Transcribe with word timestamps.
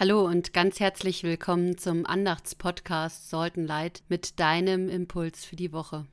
Hallo 0.00 0.24
und 0.24 0.52
ganz 0.52 0.78
herzlich 0.78 1.24
willkommen 1.24 1.76
zum 1.76 2.06
Andachtspodcast 2.06 3.30
Salt 3.30 3.56
Light 3.56 4.04
mit 4.08 4.38
deinem 4.38 4.88
Impuls 4.88 5.44
für 5.44 5.56
die 5.56 5.72
Woche. 5.72 6.06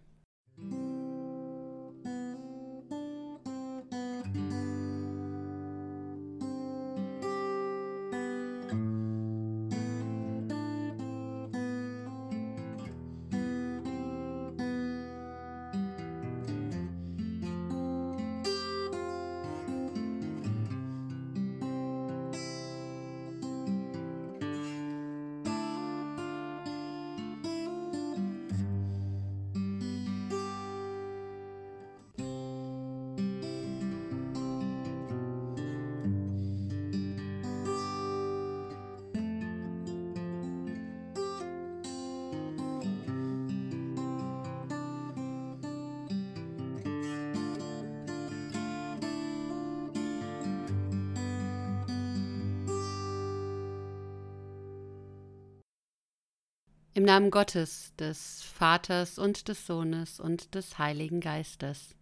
Im 56.98 57.04
Namen 57.04 57.30
Gottes, 57.30 57.94
des 57.98 58.42
Vaters 58.42 59.20
und 59.20 59.50
des 59.50 59.68
Sohnes 59.68 60.22
und 60.22 60.56
des 60.56 60.80
Heiligen 60.80 61.20
Geistes. 61.20 61.94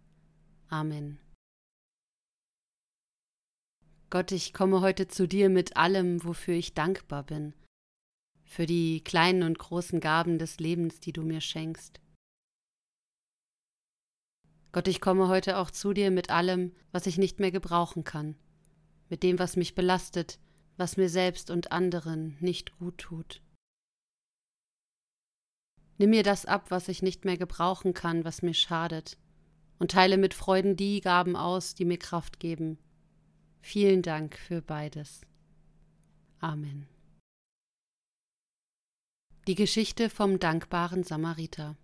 Amen. 0.68 1.18
Gott, 4.08 4.30
ich 4.30 4.52
komme 4.52 4.82
heute 4.82 5.08
zu 5.08 5.26
dir 5.26 5.48
mit 5.48 5.76
allem, 5.76 6.22
wofür 6.22 6.54
ich 6.54 6.74
dankbar 6.74 7.24
bin, 7.24 7.54
für 8.44 8.66
die 8.66 9.02
kleinen 9.02 9.42
und 9.42 9.58
großen 9.58 9.98
Gaben 9.98 10.38
des 10.38 10.60
Lebens, 10.60 11.00
die 11.00 11.12
du 11.12 11.22
mir 11.22 11.40
schenkst. 11.40 12.00
Gott, 14.70 14.86
ich 14.86 15.00
komme 15.00 15.26
heute 15.26 15.58
auch 15.58 15.72
zu 15.72 15.92
dir 15.92 16.12
mit 16.12 16.30
allem, 16.30 16.72
was 16.92 17.08
ich 17.08 17.18
nicht 17.18 17.40
mehr 17.40 17.50
gebrauchen 17.50 18.04
kann, 18.04 18.36
mit 19.08 19.24
dem, 19.24 19.40
was 19.40 19.56
mich 19.56 19.74
belastet, 19.74 20.38
was 20.76 20.96
mir 20.96 21.08
selbst 21.08 21.50
und 21.50 21.72
anderen 21.72 22.36
nicht 22.38 22.78
gut 22.78 22.98
tut. 22.98 23.43
Nimm 25.98 26.10
mir 26.10 26.22
das 26.22 26.44
ab, 26.44 26.70
was 26.70 26.88
ich 26.88 27.02
nicht 27.02 27.24
mehr 27.24 27.36
gebrauchen 27.36 27.94
kann, 27.94 28.24
was 28.24 28.42
mir 28.42 28.54
schadet, 28.54 29.16
und 29.78 29.92
teile 29.92 30.16
mit 30.16 30.34
Freuden 30.34 30.76
die 30.76 31.00
Gaben 31.00 31.36
aus, 31.36 31.74
die 31.74 31.84
mir 31.84 31.98
Kraft 31.98 32.40
geben. 32.40 32.78
Vielen 33.60 34.02
Dank 34.02 34.36
für 34.36 34.60
beides. 34.60 35.22
Amen. 36.40 36.86
Die 39.46 39.54
Geschichte 39.54 40.10
vom 40.10 40.38
dankbaren 40.38 41.04
Samariter. 41.04 41.76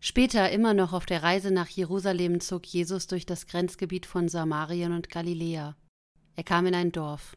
Später, 0.00 0.50
immer 0.50 0.74
noch 0.74 0.92
auf 0.92 1.06
der 1.06 1.22
Reise 1.22 1.50
nach 1.50 1.68
Jerusalem, 1.68 2.40
zog 2.40 2.66
Jesus 2.66 3.06
durch 3.06 3.26
das 3.26 3.46
Grenzgebiet 3.46 4.06
von 4.06 4.28
Samarien 4.28 4.92
und 4.92 5.10
Galiläa. 5.10 5.76
Er 6.36 6.44
kam 6.44 6.66
in 6.66 6.74
ein 6.74 6.92
Dorf. 6.92 7.36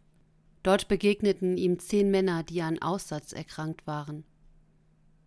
Dort 0.61 0.87
begegneten 0.87 1.57
ihm 1.57 1.79
zehn 1.79 2.11
Männer, 2.11 2.43
die 2.43 2.61
an 2.61 2.81
Aussatz 2.81 3.31
erkrankt 3.31 3.87
waren. 3.87 4.25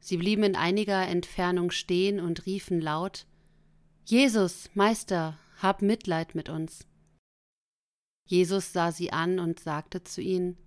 Sie 0.05 0.17
blieben 0.17 0.43
in 0.43 0.57
einiger 0.57 1.07
Entfernung 1.07 1.71
stehen 1.71 2.19
und 2.19 2.45
riefen 2.45 2.81
laut 2.81 3.25
Jesus, 4.05 4.69
Meister, 4.75 5.39
hab 5.61 5.81
Mitleid 5.81 6.35
mit 6.35 6.49
uns. 6.49 6.89
Jesus 8.27 8.73
sah 8.73 8.91
sie 8.91 9.13
an 9.13 9.39
und 9.39 9.61
sagte 9.61 10.03
zu 10.03 10.21
ihnen 10.21 10.59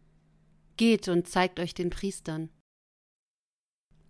Geht 0.78 1.10
und 1.10 1.28
zeigt 1.28 1.60
euch 1.60 1.74
den 1.74 1.90
Priestern. 1.90 2.50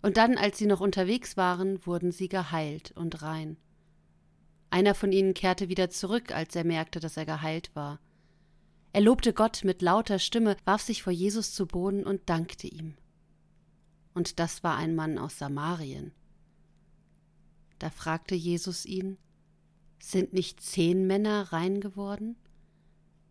Und 0.04 0.18
dann, 0.18 0.38
als 0.38 0.60
sie 0.60 0.68
noch 0.68 0.80
unterwegs 0.80 1.38
waren, 1.38 1.84
wurden 1.88 2.12
sie 2.12 2.30
geheilt 2.30 2.92
und 2.92 3.24
rein. 3.24 3.58
Einer 4.70 4.94
von 4.94 5.12
ihnen 5.12 5.34
kehrte 5.34 5.70
wieder 5.70 5.90
zurück, 5.90 6.36
als 6.36 6.56
er 6.56 6.66
merkte, 6.66 7.00
dass 7.00 7.18
er 7.18 7.26
geheilt 7.26 7.76
war. 7.76 8.00
Er 8.94 9.02
lobte 9.02 9.34
Gott 9.34 9.64
mit 9.64 9.82
lauter 9.82 10.20
Stimme, 10.20 10.56
warf 10.66 10.84
sich 10.84 11.02
vor 11.02 11.14
Jesus 11.14 11.56
zu 11.56 11.66
Boden 11.66 12.04
und 12.04 12.30
dankte 12.30 12.68
ihm 12.68 12.96
und 14.16 14.40
das 14.40 14.64
war 14.64 14.76
ein 14.78 14.96
Mann 14.96 15.20
aus 15.20 15.38
Samarien. 15.38 16.12
Da 17.78 17.92
fragte 17.92 18.34
Jesus 18.34 18.86
ihn, 18.86 19.18
sind 20.02 20.34
nicht 20.34 20.62
zehn 20.62 21.06
Männer 21.06 21.52
rein 21.52 21.82
geworden? 21.82 22.38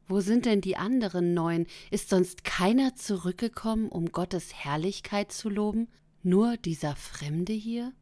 Wo 0.07 0.21
sind 0.21 0.45
denn 0.45 0.61
die 0.61 0.77
anderen 0.77 1.33
neun? 1.33 1.67
Ist 1.91 2.11
sonst 2.11 2.45
keiner 2.45 2.95
zurückgekommen, 2.95 3.89
um 3.89 4.13
Gottes 4.13 4.53
Herrlichkeit 4.53 5.33
zu 5.33 5.49
loben, 5.49 5.89
nur 6.23 6.59
dieser 6.59 6.95
Fremde 6.95 7.55
hier? 7.55 7.95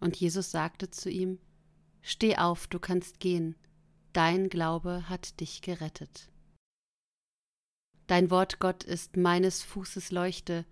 Und 0.00 0.16
Jesus 0.16 0.50
sagte 0.50 0.90
zu 0.90 1.08
ihm, 1.08 1.38
Steh 2.02 2.36
auf, 2.36 2.66
du 2.66 2.80
kannst 2.80 3.20
gehen, 3.20 3.54
dein 4.12 4.48
Glaube 4.48 5.08
hat 5.08 5.38
dich 5.40 5.62
gerettet. 5.62 6.30
Dein 8.08 8.30
Wort 8.30 8.58
Gott 8.58 8.82
ist 8.82 9.16
meines 9.16 9.62
Fußes 9.62 10.10
Leuchte 10.10 10.64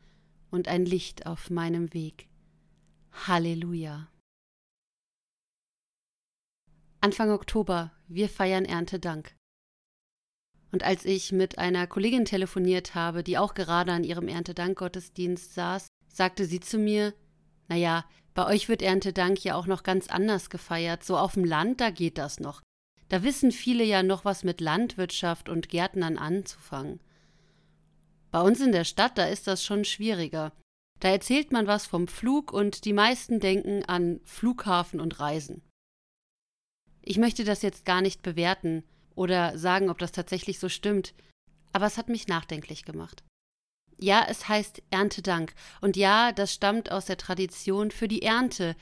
und 0.51 0.69
ein 0.69 0.85
Licht 0.85 1.27
auf 1.27 1.51
meinem 1.51 1.93
Weg. 1.95 2.29
Halleluja. 3.27 4.09
Anfang 7.01 7.31
Oktober, 7.31 7.93
wir 8.09 8.29
feiern 8.29 8.65
Erntedank. 8.65 9.35
Und 10.73 10.83
als 10.83 11.05
ich 11.05 11.33
mit 11.33 11.59
einer 11.59 11.87
Kollegin 11.87 12.25
telefoniert 12.25 12.95
habe, 12.95 13.23
die 13.23 13.39
auch 13.39 13.55
gerade 13.55 13.93
an 13.93 14.05
ihrem 14.05 14.29
Erntedankgottesdienst 14.29 15.55
saß, 15.55 15.89
sagte 16.13 16.45
sie 16.45 16.61
zu 16.61 16.79
mir, 16.79 17.15
naja, 17.69 18.05
bei 18.35 18.47
euch 18.47 18.69
wird 18.69 18.83
Erntedank 18.83 19.43
ja 19.45 19.55
auch 19.55 19.67
noch 19.67 19.83
ganz 19.83 20.09
anders 20.09 20.51
gefeiert, 20.51 21.05
so 21.05 21.17
auf 21.17 21.35
dem 21.35 21.45
Land, 21.45 21.81
da 21.81 21.91
geht 21.91 22.19
das 22.19 22.41
noch. 22.41 22.63
Da 23.09 23.23
wissen 23.23 23.53
viele 23.53 23.85
ja 23.85 24.03
noch 24.03 24.25
was 24.25 24.45
mit 24.45 24.61
Landwirtschaft 24.61 25.49
und 25.49 25.69
Gärtnern 25.69 26.19
anzufangen. 26.19 27.01
Bei 28.31 28.41
uns 28.41 28.61
in 28.61 28.73
der 28.73 28.85
Stadt, 28.85 29.17
da 29.17 29.27
ist 29.27 29.47
das 29.47 29.65
schon 29.65 29.85
schwieriger. 29.85 30.53
Da 31.01 31.09
erzählt 31.09 31.53
man 31.53 31.67
was 31.67 31.87
vom 31.87 32.09
Flug 32.09 32.53
und 32.53 32.85
die 32.85 32.93
meisten 32.93 33.41
denken 33.41 33.85
an 33.85 34.21
Flughafen 34.25 35.01
und 35.01 35.21
Reisen. 35.21 35.63
Ich 37.03 37.19
möchte 37.19 37.45
das 37.45 37.63
jetzt 37.63 37.85
gar 37.85 38.03
nicht 38.03 38.23
bewerten 38.23 38.85
oder 39.15 39.57
sagen, 39.57 39.89
ob 39.91 39.99
das 39.99 40.13
tatsächlich 40.13 40.59
so 40.59 40.69
stimmt, 40.69 41.15
aber 41.73 41.87
es 41.87 41.97
hat 41.97 42.09
mich 42.09 42.29
nachdenklich 42.29 42.85
gemacht. 42.85 43.25
Ja, 43.97 44.27
es 44.29 44.49
heißt 44.49 44.83
Erntedank, 44.91 45.55
und 45.81 45.97
ja, 45.97 46.33
das 46.33 46.53
stammt 46.53 46.93
aus 46.93 47.07
der 47.07 47.17
Tradition, 47.17 47.91
für 47.91 48.09
die 48.09 48.23
Ernte, 48.23 48.77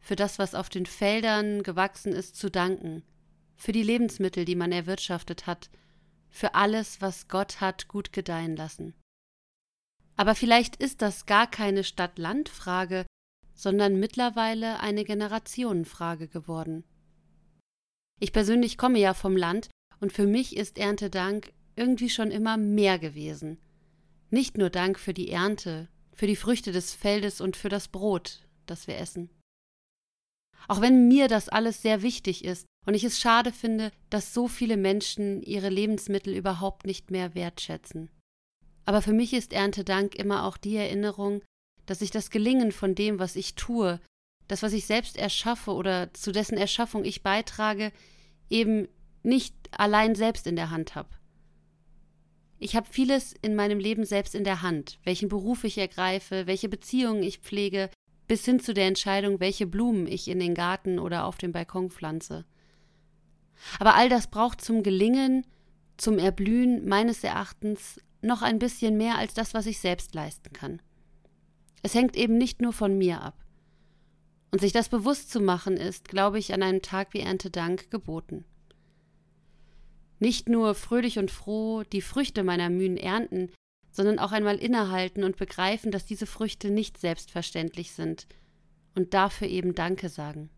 für 0.00 0.16
das, 0.16 0.38
was 0.38 0.54
auf 0.54 0.68
den 0.68 0.86
Feldern 0.86 1.62
gewachsen 1.62 2.12
ist, 2.12 2.36
zu 2.36 2.50
danken, 2.50 3.02
für 3.56 3.72
die 3.72 3.82
Lebensmittel, 3.82 4.44
die 4.44 4.56
man 4.56 4.72
erwirtschaftet 4.72 5.46
hat, 5.46 5.70
für 6.32 6.54
alles, 6.54 7.00
was 7.00 7.28
Gott 7.28 7.60
hat 7.60 7.86
gut 7.86 8.12
gedeihen 8.12 8.56
lassen. 8.56 8.94
Aber 10.16 10.34
vielleicht 10.34 10.76
ist 10.76 11.02
das 11.02 11.26
gar 11.26 11.46
keine 11.46 11.84
Stadt-Land-Frage, 11.84 13.06
sondern 13.54 14.00
mittlerweile 14.00 14.80
eine 14.80 15.04
Generationenfrage 15.04 16.26
geworden. 16.26 16.84
Ich 18.18 18.32
persönlich 18.32 18.78
komme 18.78 18.98
ja 18.98 19.14
vom 19.14 19.36
Land 19.36 19.68
und 20.00 20.12
für 20.12 20.26
mich 20.26 20.56
ist 20.56 20.78
Erntedank 20.78 21.52
irgendwie 21.76 22.10
schon 22.10 22.30
immer 22.30 22.56
mehr 22.56 22.98
gewesen. 22.98 23.58
Nicht 24.30 24.56
nur 24.56 24.70
Dank 24.70 24.98
für 24.98 25.14
die 25.14 25.30
Ernte, 25.30 25.88
für 26.14 26.26
die 26.26 26.36
Früchte 26.36 26.72
des 26.72 26.94
Feldes 26.94 27.40
und 27.40 27.56
für 27.56 27.68
das 27.68 27.88
Brot, 27.88 28.46
das 28.66 28.86
wir 28.86 28.96
essen. 28.98 29.30
Auch 30.68 30.80
wenn 30.80 31.08
mir 31.08 31.28
das 31.28 31.48
alles 31.48 31.82
sehr 31.82 32.02
wichtig 32.02 32.44
ist 32.44 32.66
und 32.84 32.94
ich 32.94 33.04
es 33.04 33.20
schade 33.20 33.52
finde, 33.52 33.92
dass 34.10 34.34
so 34.34 34.48
viele 34.48 34.76
Menschen 34.76 35.42
ihre 35.42 35.68
Lebensmittel 35.68 36.34
überhaupt 36.34 36.84
nicht 36.84 37.10
mehr 37.10 37.34
wertschätzen. 37.34 38.10
Aber 38.84 39.02
für 39.02 39.12
mich 39.12 39.32
ist 39.32 39.52
Erntedank 39.52 40.16
immer 40.16 40.44
auch 40.44 40.56
die 40.56 40.76
Erinnerung, 40.76 41.42
dass 41.86 42.02
ich 42.02 42.10
das 42.10 42.30
Gelingen 42.30 42.72
von 42.72 42.94
dem, 42.94 43.18
was 43.18 43.36
ich 43.36 43.54
tue, 43.54 44.00
das, 44.48 44.62
was 44.62 44.72
ich 44.72 44.86
selbst 44.86 45.16
erschaffe 45.16 45.72
oder 45.72 46.12
zu 46.14 46.32
dessen 46.32 46.58
Erschaffung 46.58 47.04
ich 47.04 47.22
beitrage, 47.22 47.92
eben 48.50 48.88
nicht 49.22 49.54
allein 49.70 50.14
selbst 50.14 50.46
in 50.46 50.56
der 50.56 50.70
Hand 50.70 50.94
habe. 50.94 51.08
Ich 52.58 52.76
habe 52.76 52.86
vieles 52.90 53.34
in 53.42 53.56
meinem 53.56 53.78
Leben 53.78 54.04
selbst 54.04 54.34
in 54.34 54.44
der 54.44 54.62
Hand, 54.62 54.98
welchen 55.04 55.28
Beruf 55.28 55.64
ich 55.64 55.78
ergreife, 55.78 56.46
welche 56.46 56.68
Beziehungen 56.68 57.22
ich 57.22 57.38
pflege, 57.38 57.90
bis 58.28 58.44
hin 58.44 58.60
zu 58.60 58.72
der 58.72 58.86
Entscheidung, 58.86 59.40
welche 59.40 59.66
Blumen 59.66 60.06
ich 60.06 60.28
in 60.28 60.38
den 60.38 60.54
Garten 60.54 60.98
oder 60.98 61.24
auf 61.24 61.38
dem 61.38 61.52
Balkon 61.52 61.90
pflanze. 61.90 62.44
Aber 63.78 63.94
all 63.94 64.08
das 64.08 64.26
braucht 64.26 64.60
zum 64.60 64.82
Gelingen, 64.82 65.46
zum 65.96 66.18
Erblühen 66.18 66.88
meines 66.88 67.22
Erachtens 67.22 68.00
noch 68.22 68.42
ein 68.42 68.58
bisschen 68.58 68.96
mehr 68.96 69.18
als 69.18 69.34
das, 69.34 69.54
was 69.54 69.66
ich 69.66 69.78
selbst 69.80 70.14
leisten 70.14 70.52
kann. 70.52 70.80
Es 71.82 71.94
hängt 71.94 72.16
eben 72.16 72.38
nicht 72.38 72.62
nur 72.62 72.72
von 72.72 72.96
mir 72.96 73.20
ab. 73.20 73.44
Und 74.50 74.60
sich 74.60 74.72
das 74.72 74.88
bewusst 74.88 75.30
zu 75.30 75.40
machen, 75.40 75.76
ist, 75.76 76.08
glaube 76.08 76.38
ich, 76.38 76.52
an 76.52 76.62
einem 76.62 76.82
Tag 76.82 77.14
wie 77.14 77.20
Erntedank 77.20 77.90
geboten. 77.90 78.44
Nicht 80.20 80.48
nur 80.48 80.74
fröhlich 80.74 81.18
und 81.18 81.30
froh 81.30 81.82
die 81.82 82.02
Früchte 82.02 82.44
meiner 82.44 82.70
Mühen 82.70 82.96
ernten, 82.96 83.50
sondern 83.90 84.18
auch 84.18 84.32
einmal 84.32 84.56
innehalten 84.56 85.24
und 85.24 85.36
begreifen, 85.36 85.90
dass 85.90 86.04
diese 86.04 86.26
Früchte 86.26 86.70
nicht 86.70 86.98
selbstverständlich 86.98 87.92
sind 87.92 88.26
und 88.94 89.14
dafür 89.14 89.48
eben 89.48 89.74
Danke 89.74 90.08
sagen. 90.08 90.50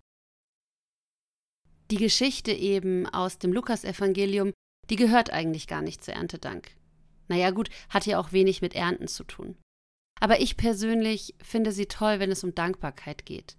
Die 1.90 1.96
Geschichte 1.96 2.52
eben 2.52 3.06
aus 3.06 3.38
dem 3.38 3.52
Lukasevangelium, 3.52 4.52
die 4.90 4.96
gehört 4.96 5.30
eigentlich 5.30 5.66
gar 5.66 5.82
nicht 5.82 6.02
zu 6.02 6.12
Erntedank. 6.12 6.70
Naja, 7.28 7.50
gut, 7.50 7.70
hat 7.88 8.06
ja 8.06 8.18
auch 8.18 8.32
wenig 8.32 8.62
mit 8.62 8.74
Ernten 8.74 9.08
zu 9.08 9.24
tun. 9.24 9.56
Aber 10.20 10.40
ich 10.40 10.56
persönlich 10.56 11.34
finde 11.42 11.72
sie 11.72 11.86
toll, 11.86 12.20
wenn 12.20 12.30
es 12.30 12.44
um 12.44 12.54
Dankbarkeit 12.54 13.26
geht. 13.26 13.56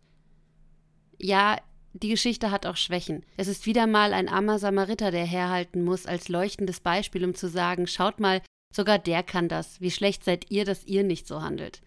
Ja, 1.20 1.60
die 1.94 2.10
Geschichte 2.10 2.52
hat 2.52 2.66
auch 2.66 2.76
Schwächen. 2.76 3.26
Es 3.38 3.48
ist 3.48 3.66
wieder 3.66 3.88
mal 3.88 4.14
ein 4.14 4.28
armer 4.28 4.60
Samariter, 4.60 5.12
der 5.12 5.26
herhalten 5.26 5.84
muss 5.84 6.06
als 6.06 6.28
leuchtendes 6.28 6.80
Beispiel, 6.80 7.24
um 7.24 7.36
zu 7.36 7.48
sagen, 7.48 7.88
schaut 7.88 8.20
mal, 8.20 8.42
sogar 8.74 9.00
der 9.00 9.24
kann 9.24 9.48
das. 9.48 9.80
Wie 9.80 9.92
schlecht 9.92 10.24
seid 10.24 10.52
ihr, 10.52 10.66
dass 10.66 10.86
ihr 10.86 11.04
nicht 11.04 11.28
so 11.28 11.42
handelt. 11.42 11.82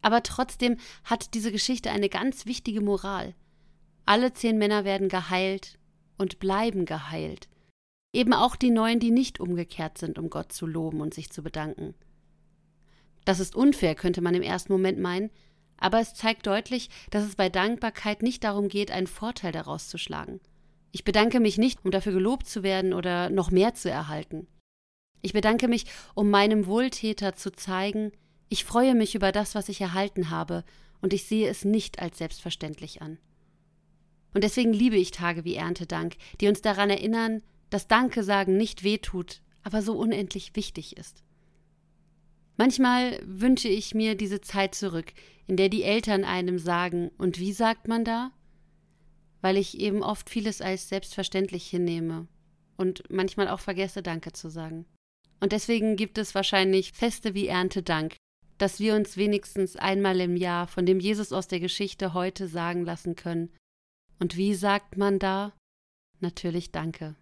Aber 0.00 0.22
trotzdem 0.24 0.78
hat 1.04 1.34
diese 1.34 1.52
Geschichte 1.52 1.90
eine 1.90 2.08
ganz 2.08 2.46
wichtige 2.46 2.80
Moral. 2.80 3.34
Alle 4.04 4.32
zehn 4.32 4.58
Männer 4.58 4.84
werden 4.84 5.08
geheilt 5.08 5.78
und 6.18 6.38
bleiben 6.38 6.84
geheilt. 6.84 7.48
Eben 8.12 8.32
auch 8.32 8.56
die 8.56 8.70
neun, 8.70 9.00
die 9.00 9.10
nicht 9.10 9.40
umgekehrt 9.40 9.98
sind, 9.98 10.18
um 10.18 10.28
Gott 10.28 10.52
zu 10.52 10.66
loben 10.66 11.00
und 11.00 11.14
sich 11.14 11.30
zu 11.30 11.42
bedanken. 11.42 11.94
Das 13.24 13.40
ist 13.40 13.54
unfair, 13.54 13.94
könnte 13.94 14.20
man 14.20 14.34
im 14.34 14.42
ersten 14.42 14.72
Moment 14.72 14.98
meinen, 14.98 15.30
aber 15.76 16.00
es 16.00 16.14
zeigt 16.14 16.46
deutlich, 16.46 16.90
dass 17.10 17.24
es 17.24 17.36
bei 17.36 17.48
Dankbarkeit 17.48 18.22
nicht 18.22 18.44
darum 18.44 18.68
geht, 18.68 18.90
einen 18.90 19.06
Vorteil 19.06 19.52
daraus 19.52 19.88
zu 19.88 19.98
schlagen. 19.98 20.40
Ich 20.90 21.04
bedanke 21.04 21.40
mich 21.40 21.56
nicht, 21.56 21.84
um 21.84 21.90
dafür 21.90 22.12
gelobt 22.12 22.46
zu 22.46 22.62
werden 22.62 22.92
oder 22.92 23.30
noch 23.30 23.50
mehr 23.50 23.74
zu 23.74 23.90
erhalten. 23.90 24.46
Ich 25.22 25.32
bedanke 25.32 25.68
mich, 25.68 25.86
um 26.14 26.30
meinem 26.30 26.66
Wohltäter 26.66 27.34
zu 27.34 27.52
zeigen, 27.52 28.12
ich 28.48 28.64
freue 28.64 28.94
mich 28.94 29.14
über 29.14 29.32
das, 29.32 29.54
was 29.54 29.68
ich 29.68 29.80
erhalten 29.80 30.28
habe, 30.28 30.64
und 31.00 31.12
ich 31.12 31.24
sehe 31.24 31.48
es 31.48 31.64
nicht 31.64 32.00
als 32.00 32.18
selbstverständlich 32.18 33.00
an. 33.00 33.18
Und 34.34 34.44
deswegen 34.44 34.72
liebe 34.72 34.96
ich 34.96 35.10
Tage 35.10 35.44
wie 35.44 35.54
Erntedank, 35.54 36.16
die 36.40 36.48
uns 36.48 36.62
daran 36.62 36.90
erinnern, 36.90 37.42
dass 37.70 37.88
Danke 37.88 38.22
sagen 38.22 38.56
nicht 38.56 38.82
wehtut, 38.82 39.42
aber 39.62 39.82
so 39.82 39.94
unendlich 39.94 40.54
wichtig 40.54 40.96
ist. 40.96 41.22
Manchmal 42.56 43.20
wünsche 43.24 43.68
ich 43.68 43.94
mir 43.94 44.14
diese 44.14 44.40
Zeit 44.40 44.74
zurück, 44.74 45.12
in 45.46 45.56
der 45.56 45.68
die 45.68 45.82
Eltern 45.82 46.24
einem 46.24 46.58
sagen, 46.58 47.10
und 47.18 47.38
wie 47.38 47.52
sagt 47.52 47.88
man 47.88 48.04
da? 48.04 48.30
Weil 49.40 49.56
ich 49.56 49.80
eben 49.80 50.02
oft 50.02 50.30
vieles 50.30 50.60
als 50.60 50.88
selbstverständlich 50.88 51.66
hinnehme 51.66 52.28
und 52.76 53.04
manchmal 53.10 53.48
auch 53.48 53.60
vergesse, 53.60 54.02
Danke 54.02 54.32
zu 54.32 54.50
sagen. 54.50 54.86
Und 55.40 55.52
deswegen 55.52 55.96
gibt 55.96 56.18
es 56.18 56.34
wahrscheinlich 56.34 56.92
Feste 56.92 57.34
wie 57.34 57.48
Erntedank, 57.48 58.14
dass 58.58 58.78
wir 58.78 58.94
uns 58.94 59.16
wenigstens 59.16 59.74
einmal 59.74 60.20
im 60.20 60.36
Jahr 60.36 60.68
von 60.68 60.86
dem 60.86 61.00
Jesus 61.00 61.32
aus 61.32 61.48
der 61.48 61.58
Geschichte 61.58 62.14
heute 62.14 62.46
sagen 62.46 62.84
lassen 62.84 63.16
können. 63.16 63.50
Und 64.18 64.36
wie 64.36 64.54
sagt 64.54 64.96
man 64.96 65.18
da? 65.18 65.52
Natürlich 66.20 66.72
Danke. 66.72 67.16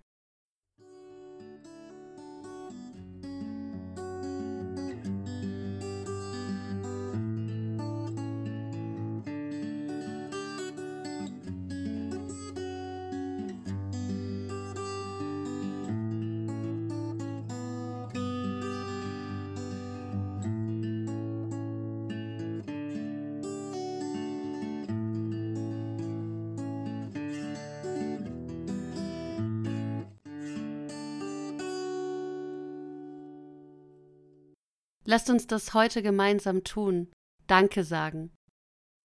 Lasst 35.05 35.31
uns 35.31 35.47
das 35.47 35.75
heute 35.75 36.02
gemeinsam 36.02 36.64
tun. 36.64 37.11
Danke 37.47 37.85
sagen. 37.85 38.32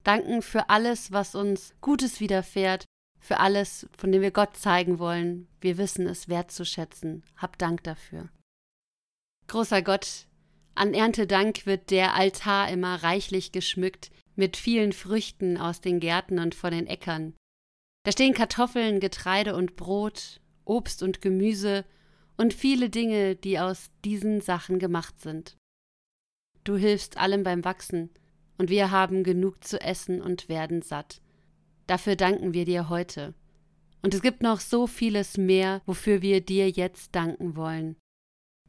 Danken 0.03 0.41
für 0.41 0.69
alles, 0.69 1.11
was 1.11 1.33
uns 1.35 1.73
Gutes 1.81 2.19
widerfährt, 2.19 2.85
für 3.19 3.39
alles, 3.39 3.87
von 3.97 4.11
dem 4.11 4.21
wir 4.21 4.31
Gott 4.31 4.55
zeigen 4.55 4.99
wollen. 4.99 5.47
Wir 5.61 5.77
wissen 5.77 6.05
es 6.05 6.29
wertzuschätzen. 6.29 7.23
Hab 7.37 7.57
Dank 7.57 7.83
dafür. 7.83 8.29
Großer 9.47 9.81
Gott, 9.81 10.27
an 10.75 10.93
Erntedank 10.93 11.65
wird 11.65 11.89
der 11.89 12.13
Altar 12.13 12.69
immer 12.69 13.01
reichlich 13.01 13.51
geschmückt 13.51 14.11
mit 14.35 14.57
vielen 14.57 14.91
Früchten 14.91 15.57
aus 15.57 15.81
den 15.81 15.99
Gärten 15.99 16.39
und 16.39 16.53
von 16.53 16.71
den 16.71 16.87
Äckern. 16.87 17.33
Da 18.03 18.11
stehen 18.11 18.33
Kartoffeln, 18.33 18.99
Getreide 18.99 19.55
und 19.55 19.75
Brot, 19.75 20.41
Obst 20.65 21.01
und 21.01 21.21
Gemüse 21.21 21.85
und 22.37 22.53
viele 22.53 22.89
Dinge, 22.89 23.35
die 23.35 23.59
aus 23.59 23.89
diesen 24.03 24.41
Sachen 24.41 24.77
gemacht 24.77 25.19
sind. 25.21 25.55
Du 26.65 26.75
hilfst 26.75 27.17
allem 27.17 27.43
beim 27.43 27.63
Wachsen, 27.63 28.09
und 28.57 28.69
wir 28.69 28.91
haben 28.91 29.23
genug 29.23 29.63
zu 29.63 29.79
essen 29.79 30.21
und 30.21 30.49
werden 30.49 30.81
satt. 30.81 31.21
Dafür 31.87 32.15
danken 32.15 32.53
wir 32.53 32.65
dir 32.65 32.89
heute. 32.89 33.33
Und 34.01 34.13
es 34.13 34.21
gibt 34.21 34.41
noch 34.41 34.59
so 34.59 34.87
vieles 34.87 35.37
mehr, 35.37 35.81
wofür 35.85 36.21
wir 36.21 36.41
dir 36.41 36.69
jetzt 36.69 37.15
danken 37.15 37.55
wollen. 37.55 37.95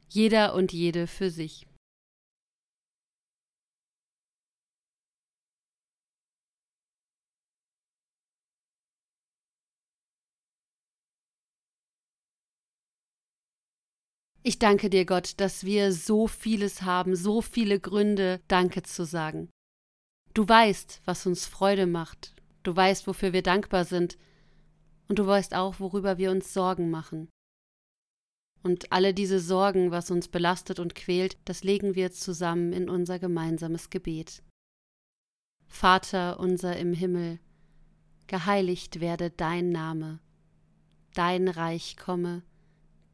Jeder 0.07 0.53
und 0.53 0.73
jede 0.73 1.07
für 1.07 1.29
sich. 1.29 1.66
Ich 14.43 14.59
danke 14.59 14.89
dir, 14.89 15.05
Gott, 15.05 15.33
dass 15.37 15.65
wir 15.65 15.91
so 15.91 16.27
vieles 16.27 16.83
haben, 16.83 17.15
so 17.15 17.41
viele 17.41 17.79
Gründe, 17.79 18.39
Danke 18.47 18.83
zu 18.83 19.05
sagen. 19.05 19.49
Du 20.33 20.47
weißt, 20.47 21.01
was 21.05 21.25
uns 21.25 21.45
Freude 21.45 21.87
macht, 21.87 22.35
du 22.63 22.75
weißt, 22.75 23.07
wofür 23.07 23.33
wir 23.33 23.41
dankbar 23.41 23.85
sind, 23.85 24.17
und 25.07 25.19
du 25.19 25.25
weißt 25.25 25.55
auch, 25.55 25.79
worüber 25.79 26.17
wir 26.17 26.31
uns 26.31 26.53
Sorgen 26.53 26.89
machen. 26.89 27.29
Und 28.63 28.91
alle 28.91 29.13
diese 29.13 29.39
Sorgen, 29.39 29.91
was 29.91 30.11
uns 30.11 30.27
belastet 30.27 30.79
und 30.79 30.95
quält, 30.95 31.37
das 31.45 31.63
legen 31.63 31.95
wir 31.95 32.11
zusammen 32.11 32.73
in 32.73 32.89
unser 32.89 33.19
gemeinsames 33.19 33.89
Gebet. 33.89 34.43
Vater 35.67 36.39
unser 36.39 36.77
im 36.77 36.93
Himmel, 36.93 37.39
geheiligt 38.27 38.99
werde 38.99 39.29
dein 39.29 39.69
Name, 39.69 40.19
dein 41.13 41.47
Reich 41.47 41.97
komme, 41.97 42.43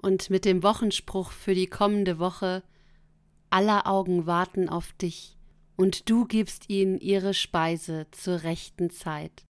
und 0.00 0.30
mit 0.30 0.44
dem 0.44 0.62
Wochenspruch 0.62 1.32
für 1.32 1.54
die 1.54 1.66
kommende 1.66 2.18
Woche 2.18 2.62
Aller 3.50 3.86
Augen 3.86 4.26
warten 4.26 4.68
auf 4.68 4.92
dich, 4.92 5.36
und 5.76 6.10
du 6.10 6.26
gibst 6.26 6.68
ihnen 6.68 6.98
ihre 6.98 7.32
Speise 7.34 8.06
zur 8.10 8.42
rechten 8.42 8.90
Zeit. 8.90 9.44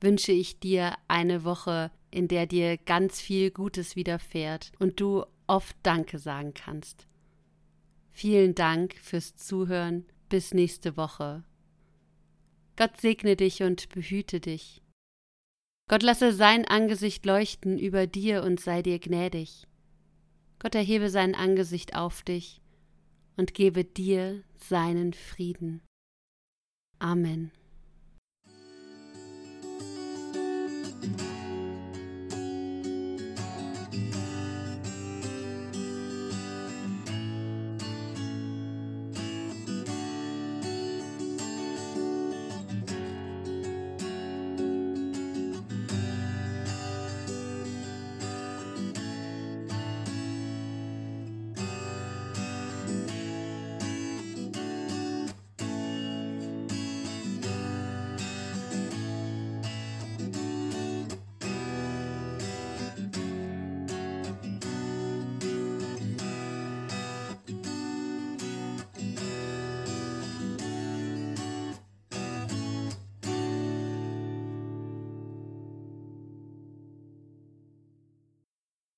Wünsche 0.00 0.32
ich 0.32 0.60
dir 0.60 0.94
eine 1.08 1.44
Woche, 1.44 1.90
in 2.10 2.28
der 2.28 2.46
dir 2.46 2.76
ganz 2.78 3.20
viel 3.20 3.50
Gutes 3.50 3.96
widerfährt 3.96 4.72
und 4.78 5.00
du 5.00 5.24
oft 5.46 5.76
Danke 5.82 6.18
sagen 6.18 6.54
kannst. 6.54 7.06
Vielen 8.10 8.54
Dank 8.54 8.94
fürs 8.94 9.36
Zuhören. 9.36 10.04
Bis 10.28 10.52
nächste 10.52 10.96
Woche. 10.96 11.44
Gott 12.76 13.00
segne 13.00 13.34
dich 13.34 13.62
und 13.62 13.88
behüte 13.90 14.40
dich. 14.40 14.82
Gott 15.88 16.02
lasse 16.02 16.32
sein 16.32 16.66
Angesicht 16.66 17.24
leuchten 17.24 17.78
über 17.78 18.06
dir 18.06 18.42
und 18.42 18.60
sei 18.60 18.82
dir 18.82 18.98
gnädig. 18.98 19.67
Gott 20.58 20.74
erhebe 20.74 21.10
sein 21.10 21.34
Angesicht 21.34 21.94
auf 21.94 22.22
dich 22.22 22.60
und 23.36 23.54
gebe 23.54 23.84
dir 23.84 24.42
seinen 24.56 25.12
Frieden. 25.12 25.82
Amen. 26.98 27.52